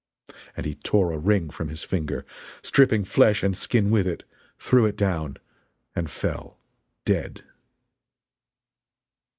And 0.57 0.65
he 0.65 0.73
tore 0.73 1.11
a 1.11 1.19
ring 1.19 1.51
from 1.51 1.67
his 1.67 1.83
finger, 1.83 2.25
stripping 2.63 3.03
flesh 3.05 3.43
and 3.43 3.55
skin 3.55 3.91
with 3.91 4.07
it, 4.07 4.23
threw 4.57 4.85
it 4.87 4.97
down 4.97 5.37
and 5.95 6.09
fell 6.09 6.57
dead! 7.05 7.43